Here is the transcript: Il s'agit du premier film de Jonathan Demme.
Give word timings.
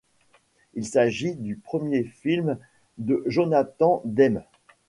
Il 0.73 0.87
s'agit 0.87 1.35
du 1.35 1.57
premier 1.57 2.03
film 2.03 2.57
de 2.97 3.21
Jonathan 3.27 4.01
Demme. 4.03 4.43